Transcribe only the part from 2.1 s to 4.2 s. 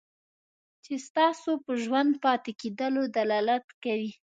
پاتې کېدلو دلالت کوي.